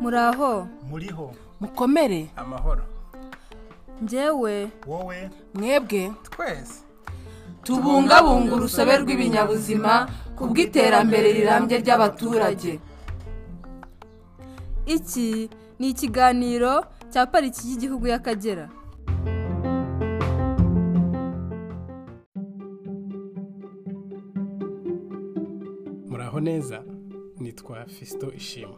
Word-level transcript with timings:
muraho. 0.00 0.68
Muriho. 0.90 1.32
Mukomere. 1.60 2.30
Amahoro. 2.36 2.82
Njyewe 4.02 4.68
wowe. 4.86 5.30
Mwebwe. 5.54 6.12
Twese. 6.22 6.82
Tubungabunga 7.62 8.54
urusobe 8.54 8.96
rw'ibinyabuzima 8.96 10.08
ku 10.36 10.46
bw'iterambere 10.46 11.32
rirambye 11.32 11.78
ry'abaturage. 11.78 12.80
Iki 14.86 15.48
ni 15.78 15.88
ikiganiro 15.88 16.84
cya 17.12 17.26
pariki 17.26 17.68
y'igihugu 17.68 18.06
y'akagera. 18.06 18.68
Neza 26.44 26.84
nitwa 27.40 27.86
fisito 27.86 28.32
ishima. 28.32 28.76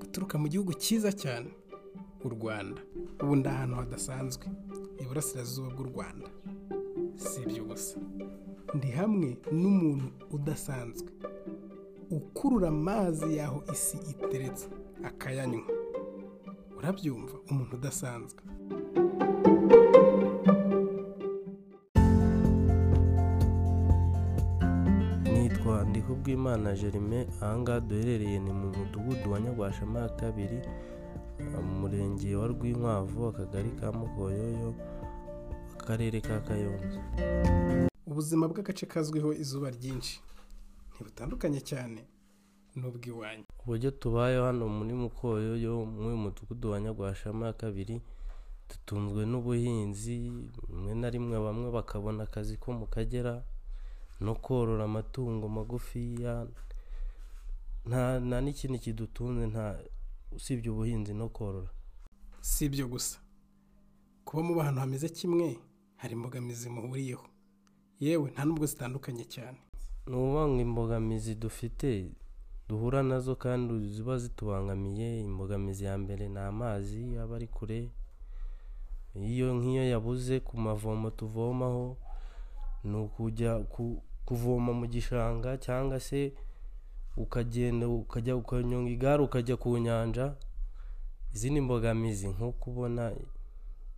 Guturuka 0.00 0.38
mu 0.38 0.46
gihugu 0.48 0.72
cyiza 0.74 1.12
cyane 1.12 1.50
u 2.24 2.28
rwanda. 2.28 2.80
Ubu 3.22 3.36
ndi 3.36 3.48
ahantu 3.48 3.74
hadasanzwe 3.76 4.46
iburasirazuba 5.02 5.68
bw'u 5.74 5.86
rwanda. 5.92 6.28
Si 7.16 7.42
ibyo 7.42 7.64
gusa. 7.64 7.98
Ndi 8.74 8.88
hamwe 8.98 9.28
n'umuntu 9.52 10.06
udasanzwe. 10.30 11.08
Ukurura 12.10 12.68
amazi 12.68 13.36
y'aho 13.36 13.58
isi 13.72 13.96
iteretse 14.12 14.66
akayanywa. 15.08 15.66
Urabyumva 16.78 17.36
umuntu 17.50 17.76
udasanzwe. 17.76 18.40
Nitwa 25.74 25.90
ndikubwimana 25.90 26.74
jerime 26.76 27.26
ahangaha 27.40 27.80
duherereye 27.80 28.38
ni 28.38 28.52
mu 28.52 28.66
mudugudu 28.70 29.32
wa 29.32 29.40
nyagwashama 29.40 30.00
ya 30.00 30.08
kabiri 30.08 30.58
mu 31.66 31.74
murenge 31.80 32.36
wa 32.36 32.46
rwinkwavu 32.46 33.26
akagari 33.26 33.70
ka 33.70 33.92
mukoyoyo 33.92 34.74
akarere 35.78 36.20
ka 36.20 36.40
kayonza. 36.46 37.00
Ubuzima 38.06 38.48
bw'agace 38.48 38.86
kazwiho 38.86 39.32
izuba 39.34 39.70
ryinshi. 39.70 40.20
Ntibutandukanye 40.94 41.60
cyane 41.60 42.00
n'ubw'iwanyu. 42.76 43.44
Uburyo 43.62 43.90
tubayeho 43.90 44.44
hano 44.46 44.68
muri 44.68 44.94
mukoyoyo 44.94 45.84
muri 45.84 46.14
mudugudu 46.16 46.70
wa 46.70 46.80
nyagwashama 46.80 47.46
ya 47.46 47.52
kabiri 47.52 47.98
dutunzwe 48.70 49.26
n'ubuhinzi 49.26 50.30
rimwe 50.70 50.94
na 50.94 51.10
rimwe 51.10 51.36
bamwe 51.38 51.68
bakabona 51.70 52.22
akazi 52.22 52.56
ko 52.62 52.72
mu 52.72 52.86
kagera 52.86 53.42
no 54.24 54.34
korora 54.34 54.84
amatungo 54.84 55.48
magufiya 55.48 56.46
nta 57.86 58.40
n'ikindi 58.40 58.78
kidutunze 58.84 59.44
nta 59.52 59.64
usibye 60.36 60.70
ubuhinzi 60.70 61.12
no 61.14 61.28
korora. 61.28 61.70
Si 62.40 62.64
ibyo 62.66 62.88
gusa. 62.88 63.18
Kuba 64.24 64.42
muba 64.42 64.62
ahantu 64.62 64.80
hameze 64.80 65.08
kimwe 65.08 65.58
hari 65.96 66.12
imbogamizi 66.16 66.68
muhuriyeho 66.70 67.26
yewe 68.00 68.30
nta 68.30 68.44
nubwo 68.44 68.66
zitandukanye 68.66 69.24
cyane. 69.24 69.58
Ni 70.06 70.14
ukuvuga 70.16 70.48
ngo 70.48 70.60
imbogamizi 70.60 71.34
dufite 71.34 72.12
duhura 72.68 73.02
na 73.02 73.20
zo 73.20 73.36
kandi 73.36 73.88
ziba 73.92 74.18
zitubangamiye. 74.18 75.20
Imbogamizi 75.20 75.84
ya 75.84 75.98
mbere 75.98 76.28
ni 76.28 76.38
amazi 76.38 77.16
aba 77.22 77.36
ari 77.36 77.48
kure. 77.48 77.90
Iyo 79.14 79.54
nk'iyo 79.54 79.84
yabuze 79.92 80.40
ku 80.40 80.56
mavomo 80.58 81.10
tuvomaho 81.10 81.96
ni 82.84 82.96
ukujya 82.96 83.58
ku- 83.72 84.02
kuvoma 84.26 84.72
mu 84.72 84.86
gishanga 84.86 85.58
cyangwa 85.58 86.00
se 86.00 86.32
ukagenda 87.16 87.88
ukajya 87.88 88.36
ukanyonga 88.36 88.90
igare 88.90 89.22
ukajya 89.22 89.56
ku 89.56 89.78
nyanja 89.78 90.36
izindi 91.34 91.60
mbogamizi 91.60 92.28
nko 92.28 92.52
kubona 92.52 93.12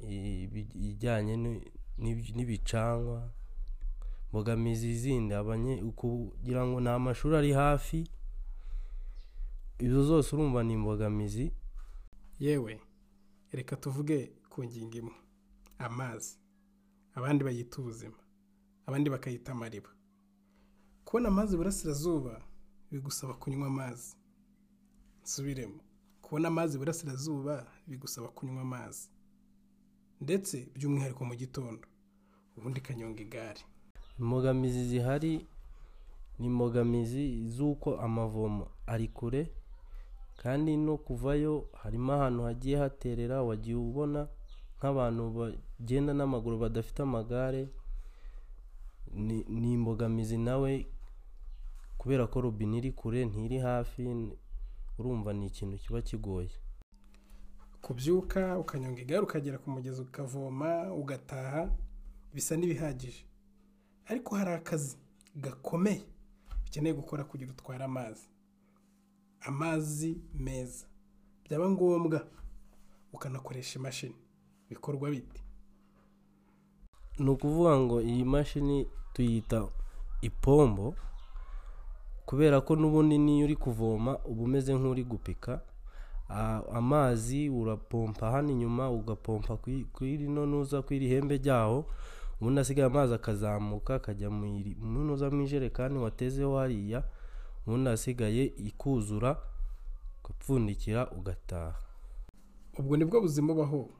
ibi- 0.00 0.70
ibijyanye 0.74 1.36
ni- 1.36 1.64
n'ib- 1.98 2.34
n'ibicanwa 2.36 3.30
mbogamizi 4.30 4.94
zindi 4.94 5.34
kugira 5.96 6.62
ngo 6.66 6.80
nta 6.80 6.98
mashuri 6.98 7.36
ari 7.36 7.52
hafi 7.52 8.00
izo 9.78 10.02
zose 10.04 10.36
urumva 10.36 10.62
ni 10.62 10.72
imbogamizi. 10.74 11.52
Yewe 12.38 12.80
reka 13.52 13.76
tuvuge 13.76 14.32
ku 14.50 14.64
ngingo 14.64 14.96
imwe 14.98 15.14
amazi. 15.78 16.36
Abandi 17.14 17.44
bayita 17.44 17.78
ubuzima 17.80 18.16
abandi 18.86 19.10
bakayita 19.10 19.52
amariba. 19.52 19.88
Kubona 21.10 21.28
amazi 21.28 21.54
iburasirazuba 21.54 22.40
bigusaba 22.90 23.34
kunywa 23.34 23.66
amazi. 23.66 24.16
Nsubiremo. 25.22 25.80
Kubona 26.22 26.48
amazi 26.48 26.76
iburasirazuba 26.76 27.66
bigusaba 27.86 28.28
kunywa 28.28 28.62
amazi. 28.62 29.08
Ndetse 30.20 30.68
by'umwihariko 30.74 31.24
mu 31.24 31.34
gitondo. 31.34 31.88
Ubundi 32.56 32.80
kanyonga 32.80 33.22
igare. 33.22 33.60
Imbogamizi 34.20 34.84
zihari 34.84 35.46
ni 36.38 36.46
imbogamizi 36.46 37.48
z'uko 37.48 37.96
amavomo 38.00 38.68
ari 38.86 39.08
kure 39.08 39.50
kandi 40.36 40.76
no 40.76 40.96
kuvayo 40.98 41.68
harimo 41.82 42.12
ahantu 42.12 42.42
hagiye 42.42 42.76
haterera 42.78 43.42
wagiye 43.42 43.76
ubona 43.76 44.28
nk'abantu 44.78 45.22
bagenda 45.36 46.12
n'amaguru 46.14 46.58
badafite 46.58 47.00
amagare 47.02 47.68
ni 49.48 49.72
imbogamizi 49.72 50.38
nawe 50.38 50.86
kubera 52.00 52.26
ko 52.26 52.40
robine 52.40 52.78
iri 52.78 52.92
kure 52.92 53.24
ntiri 53.28 53.58
hafi 53.60 54.02
urumva 54.98 55.32
ni 55.32 55.46
ikintu 55.46 55.76
kiba 55.78 56.00
kigoye. 56.02 56.50
Kubyuka 57.84 58.58
ukanyonga 58.58 59.00
igare 59.02 59.20
ukagera 59.22 59.58
ku 59.58 59.68
mugezi 59.70 60.00
ukavoma 60.02 60.92
ugataha 60.92 61.68
bisa 62.34 62.56
n'ibihagije. 62.56 63.24
Ariko 64.06 64.36
hari 64.36 64.50
akazi 64.50 64.96
gakomeye 65.36 66.02
ukeneye 66.66 66.94
gukora 66.96 67.24
kugira 67.24 67.50
utware 67.52 67.84
amazi. 67.84 68.28
Amazi 69.40 70.16
meza. 70.34 70.86
Byaba 71.44 71.70
ngombwa 71.70 72.26
ukanakoresha 73.12 73.78
imashini. 73.78 74.16
Bikorwa 74.70 75.10
bite 75.10 75.40
ni 77.18 77.30
ukuvuga 77.30 77.76
ngo 77.78 78.00
iyi 78.02 78.24
mashini 78.24 78.86
tuyita 79.12 79.68
ipombo 80.22 80.94
kubera 82.30 82.60
ko 82.62 82.76
n'ubundi 82.78 83.18
niyo 83.18 83.44
uri 83.50 83.56
kuvoma 83.58 84.18
uba 84.24 84.42
umeze 84.46 84.70
nk'uri 84.74 85.02
gupika 85.04 85.60
Ah, 86.32 86.62
amazi 86.72 87.50
urapompa 87.50 88.30
hano 88.30 88.50
inyuma 88.54 88.86
ugapompa 88.90 89.56
kuri 89.58 90.16
rino 90.16 90.46
nuza 90.46 90.78
ku 90.82 90.94
iri 90.94 91.08
hembe 91.10 91.36
ryaho 91.42 91.90
ubundi 92.40 92.60
asigaye 92.62 92.86
amazi 92.86 93.14
akazamuka 93.18 93.94
akajya 93.98 94.30
mu 94.30 94.46
iri- 94.46 94.78
mu 94.78 95.42
ijerekani 95.42 95.98
watezeho 95.98 96.54
hariya 96.58 97.02
ubundi 97.66 97.90
asigaye 97.90 98.44
ikuzura 98.62 99.34
ugapfundikira 100.22 101.10
ugataha. 101.10 101.74
Ubwo 102.78 102.94
ni 102.96 103.04
bwo 103.04 103.20
buzima 103.20 103.52
ubaho 103.52 103.90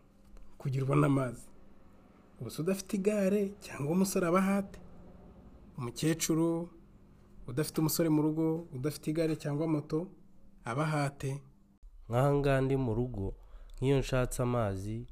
kugira 0.58 0.84
ubone 0.86 1.06
amazi 1.06 1.42
ubusa 2.40 2.62
udafite 2.62 2.94
igare 2.96 3.50
cyangwa 3.60 3.90
umusore 3.92 4.26
aba 4.26 4.38
ahate 4.38 4.78
umukecuru 5.78 6.68
udafite 7.50 7.76
umusore 7.80 8.08
mu 8.08 8.22
rugo 8.22 8.44
udafite 8.76 9.06
igare 9.10 9.34
cyangwa 9.42 9.66
moto 9.74 9.98
aba 10.64 10.84
ahate. 10.88 11.30
Nk'aha 12.08 12.30
ngaha 12.38 12.60
ndi 12.64 12.76
mu 12.84 12.92
rugo 12.98 13.26
nk'iyo 13.78 13.96
nshatse 14.02 14.38
amazi 14.42 15.06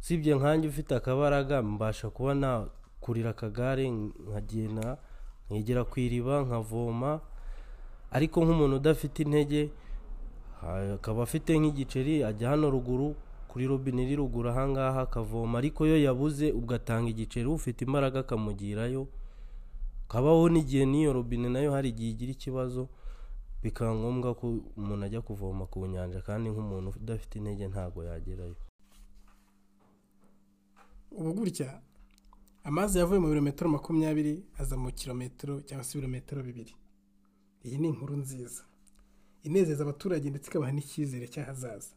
usibye 0.00 0.32
nkanjye 0.38 0.66
ufite 0.72 0.92
akabaraga 0.96 1.56
mbasha 1.62 2.06
kuba 2.10 2.32
nakurira 2.34 3.30
akagare 3.30 3.84
nkagenda 3.90 4.86
nkegera 5.48 5.82
ku 5.90 5.96
iriba 6.00 6.34
nkavoma. 6.46 7.20
Ariko 8.10 8.36
nk'umuntu 8.44 8.76
udafite 8.76 9.18
intege 9.22 9.62
akaba 10.96 11.22
afite 11.22 11.50
nk'igiceri 11.58 12.14
ajya 12.28 12.50
hano 12.52 12.66
ruguru 12.74 13.14
kuri 13.48 13.64
robine 13.70 14.02
iri 14.04 14.16
ruguru 14.20 14.48
aha 14.50 14.64
ngaha 14.68 15.00
akavoma. 15.06 15.58
Ariko 15.58 15.86
iyo 15.86 15.96
yabuze 16.06 16.46
ugatanga 16.52 17.08
igiceri 17.10 17.48
ufite 17.48 17.80
imbaraga 17.86 18.20
akamugirayo. 18.20 19.06
Kabaho 20.10 20.48
n'igihe 20.52 20.84
n'iyo 20.90 21.12
robine 21.12 21.48
na 21.48 21.60
yo 21.64 21.70
hari 21.76 21.88
igihe 21.94 22.10
igira 22.14 22.32
ikibazo 22.34 22.82
bikaba 23.62 23.92
ngombwa 23.94 24.34
ko 24.34 24.46
umuntu 24.80 25.02
ajya 25.06 25.20
kuvoma 25.22 25.64
ku 25.70 25.86
nyanja 25.92 26.20
kandi 26.28 26.46
nk'umuntu 26.50 26.88
udafite 27.00 27.34
intege 27.38 27.64
ntabwo 27.72 28.00
yagerayo. 28.08 28.56
Ubu 31.18 31.30
gutya 31.38 31.68
amazi 32.64 32.98
yavuye 32.98 33.20
mu 33.20 33.28
birometero 33.28 33.68
makumyabiri 33.70 34.34
aza 34.60 34.76
mu 34.82 34.90
kilometero 34.98 35.54
cyangwa 35.66 35.84
se 35.84 35.92
ibirometero 35.94 36.40
bibiri. 36.42 36.74
Iyi 37.64 37.76
ni 37.78 37.88
inkuru 37.88 38.16
nziza. 38.16 38.62
Inezeza 39.46 39.82
abaturage 39.84 40.26
ndetse 40.30 40.46
ikabaha 40.50 40.72
n'icyizere 40.72 41.26
cy'ahazaza. 41.32 41.92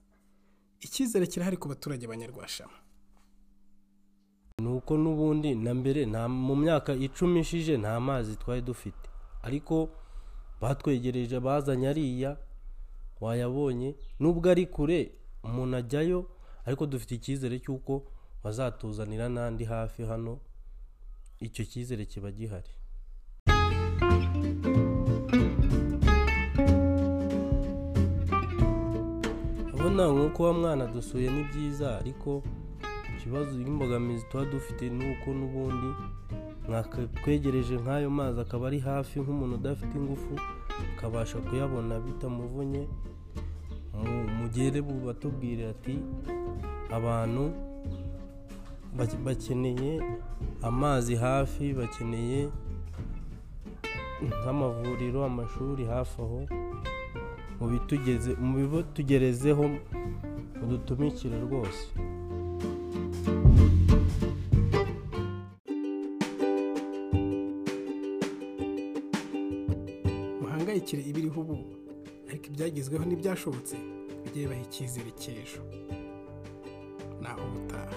Icyizere 0.85 1.25
kirahari 1.31 1.57
ku 1.57 1.67
baturage 1.71 2.07
banyarwashama 2.07 2.77
ni 4.63 4.69
uko 4.77 4.91
n'ubundi 5.03 5.49
na 5.65 5.71
mbere 5.79 6.01
nta 6.11 6.23
mu 6.47 6.53
myaka 6.63 6.91
icumi 7.05 7.37
ishije 7.43 7.73
nta 7.83 7.93
mazi 8.07 8.31
twari 8.41 8.61
dufite. 8.69 9.05
Ariko 9.47 9.75
batwegereje 10.61 11.37
bazanye 11.45 11.87
ariya 11.93 12.31
wayabonye 13.23 13.89
nubwo 14.21 14.45
ari 14.53 14.65
kure 14.75 14.99
umuntu 15.47 15.73
ajyayo 15.81 16.19
ariko 16.67 16.83
dufite 16.91 17.11
icyizere 17.15 17.55
cy'uko 17.63 17.93
bazatuzanira 18.43 19.25
n'andi 19.33 19.63
hafi 19.73 20.01
hano 20.11 20.33
icyo 21.47 21.63
cyizere 21.71 22.03
kiba 22.11 22.29
gihari. 22.37 22.71
Abona 29.73 30.07
nk'uko 30.13 30.43
wa 30.43 30.53
mwana 30.53 30.87
dusuye 30.87 31.29
ni 31.31 31.43
byiza 31.43 31.97
ariko 31.99 32.43
ikibazo 33.23 33.55
n'imbogamizi 33.57 34.25
tuba 34.29 34.45
dufite 34.45 34.89
ni 34.89 35.05
uko 35.15 35.31
n'ubundi 35.37 35.89
mwakatwegereje 36.67 37.75
nk'ayo 37.81 38.09
mazi 38.09 38.39
akaba 38.41 38.67
ari 38.67 38.79
hafi 38.79 39.19
nk'umuntu 39.23 39.55
udafite 39.55 39.93
ingufu 39.97 40.33
akabasha 40.95 41.37
kuyabona 41.45 41.99
bitamuvunye. 41.99 42.83
Mu- 44.03 44.27
mugere 44.37 44.81
batubwire 44.81 45.63
ati 45.73 45.95
abantu 46.97 47.43
bak- 48.97 49.19
bakeneye 49.25 49.91
amazi 50.61 51.15
hafi 51.15 51.73
bakeneye 51.79 52.49
nk'amavuriro 54.27 55.19
amashuri 55.25 55.83
hafi 55.85 56.21
aho 56.21 56.39
mubitugeze 57.59 58.31
mubitugerezeho 58.35 59.63
mudutumikire 60.59 61.37
rwose. 61.45 61.83
duhangayikire 70.73 71.01
ibiriho 71.09 71.41
ubu. 71.41 71.57
Ariko 72.29 72.45
ibyagezweho 72.49 73.03
n'ibyashobotse 73.05 73.75
bijye 74.23 74.41
bibaha 74.43 74.61
icyizere 74.67 75.11
cy'ejo. 75.21 75.61
Naho 77.21 77.41
ubutaha. 77.47 77.93